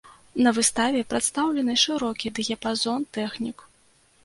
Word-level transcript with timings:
На 0.45 0.53
выставе 0.57 1.03
прадстаўлены 1.11 1.77
шырокі 1.83 2.33
дыяпазон 2.41 3.07
тэхнік. 3.21 3.57